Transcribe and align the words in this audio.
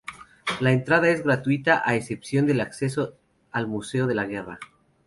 La 0.61 0.71
entrada 0.71 1.09
es 1.09 1.21
gratuita 1.23 1.83
a 1.85 1.95
excepción 1.95 2.47
del 2.47 2.61
acceso 2.61 3.19
al 3.51 3.67
museo 3.67 4.07
de 4.07 4.15
la 4.15 4.25
guerra. 4.25 4.57